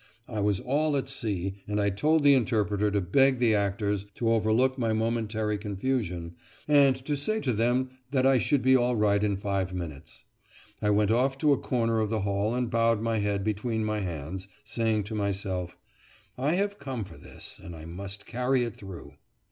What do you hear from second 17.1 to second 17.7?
this,